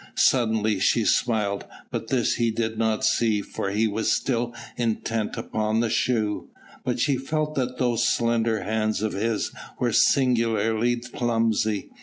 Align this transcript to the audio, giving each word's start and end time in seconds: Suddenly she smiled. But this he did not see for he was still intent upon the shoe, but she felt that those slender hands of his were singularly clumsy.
Suddenly 0.15 0.79
she 0.79 1.05
smiled. 1.05 1.63
But 1.91 2.07
this 2.07 2.33
he 2.37 2.49
did 2.49 2.75
not 2.75 3.05
see 3.05 3.43
for 3.43 3.69
he 3.69 3.87
was 3.87 4.11
still 4.11 4.51
intent 4.75 5.37
upon 5.37 5.79
the 5.79 5.91
shoe, 5.91 6.49
but 6.83 6.99
she 6.99 7.17
felt 7.17 7.53
that 7.53 7.77
those 7.77 8.03
slender 8.03 8.63
hands 8.63 9.03
of 9.03 9.13
his 9.13 9.51
were 9.77 9.93
singularly 9.93 10.95
clumsy. 10.95 11.91